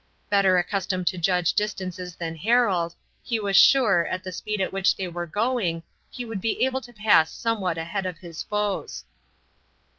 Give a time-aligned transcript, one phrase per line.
[0.31, 4.95] Better accustomed to judge distances than Harold, he was sure, at the speed at which
[4.95, 9.05] they were going, he would be able to pass somewhat ahead of his foes.